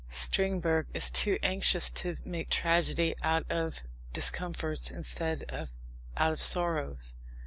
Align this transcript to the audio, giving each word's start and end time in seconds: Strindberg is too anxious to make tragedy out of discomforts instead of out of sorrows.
Strindberg 0.09 0.87
is 0.95 1.11
too 1.11 1.37
anxious 1.43 1.87
to 1.91 2.17
make 2.25 2.49
tragedy 2.49 3.13
out 3.21 3.45
of 3.51 3.83
discomforts 4.13 4.89
instead 4.89 5.43
of 5.49 5.75
out 6.17 6.31
of 6.33 6.41
sorrows. 6.41 7.15